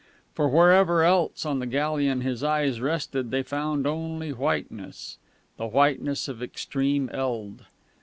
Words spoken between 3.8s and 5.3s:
only whiteness